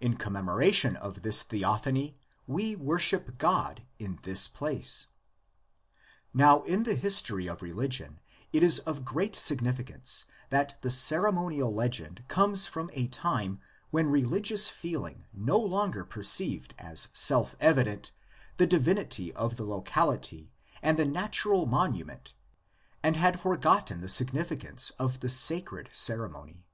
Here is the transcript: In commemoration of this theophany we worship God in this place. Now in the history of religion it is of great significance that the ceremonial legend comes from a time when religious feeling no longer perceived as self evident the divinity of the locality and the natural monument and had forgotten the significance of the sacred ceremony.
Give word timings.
In 0.00 0.16
commemoration 0.16 0.96
of 0.96 1.22
this 1.22 1.44
theophany 1.44 2.16
we 2.48 2.74
worship 2.74 3.38
God 3.38 3.84
in 4.00 4.18
this 4.24 4.48
place. 4.48 5.06
Now 6.34 6.62
in 6.62 6.82
the 6.82 6.96
history 6.96 7.46
of 7.46 7.62
religion 7.62 8.18
it 8.52 8.64
is 8.64 8.80
of 8.80 9.04
great 9.04 9.36
significance 9.36 10.24
that 10.48 10.76
the 10.82 10.90
ceremonial 10.90 11.72
legend 11.72 12.24
comes 12.26 12.66
from 12.66 12.90
a 12.94 13.06
time 13.06 13.60
when 13.92 14.10
religious 14.10 14.68
feeling 14.68 15.26
no 15.32 15.60
longer 15.60 16.04
perceived 16.04 16.74
as 16.76 17.06
self 17.12 17.54
evident 17.60 18.10
the 18.56 18.66
divinity 18.66 19.32
of 19.34 19.56
the 19.56 19.62
locality 19.64 20.52
and 20.82 20.98
the 20.98 21.06
natural 21.06 21.64
monument 21.64 22.34
and 23.04 23.16
had 23.16 23.38
forgotten 23.38 24.00
the 24.00 24.08
significance 24.08 24.90
of 24.98 25.20
the 25.20 25.28
sacred 25.28 25.88
ceremony. 25.92 26.64